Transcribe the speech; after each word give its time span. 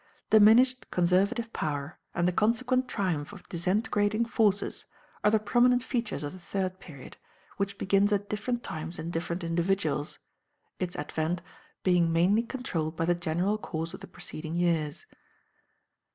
Diminished 0.31 0.89
conservative 0.89 1.53
power 1.53 1.99
and 2.15 2.27
the 2.27 2.31
consequent 2.31 2.87
triumph 2.87 3.33
of 3.33 3.47
disintegrating 3.49 4.25
forces 4.25 4.87
are 5.23 5.29
the 5.29 5.37
prominent 5.37 5.83
features 5.83 6.23
of 6.23 6.33
the 6.33 6.39
third 6.39 6.79
period, 6.79 7.17
which 7.57 7.77
begins 7.77 8.11
at 8.11 8.27
different 8.27 8.63
times 8.63 8.97
in 8.97 9.11
different 9.11 9.43
individuals, 9.43 10.17
its 10.79 10.95
advent 10.95 11.43
being 11.83 12.11
mainly 12.11 12.41
controlled 12.41 12.95
by 12.95 13.05
the 13.05 13.13
general 13.13 13.59
course 13.59 13.93
of 13.93 13.99
the 13.99 14.07
preceding 14.07 14.55
years. 14.55 15.05